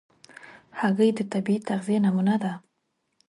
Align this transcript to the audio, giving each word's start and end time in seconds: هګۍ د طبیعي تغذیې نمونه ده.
هګۍ 0.79 1.09
د 1.17 1.19
طبیعي 1.31 1.59
تغذیې 1.69 1.97
نمونه 2.05 2.35
ده. 2.43 2.51